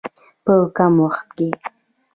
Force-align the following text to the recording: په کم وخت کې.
په 0.45 0.53
کم 0.77 0.93
وخت 1.05 1.27
کې. 1.37 1.49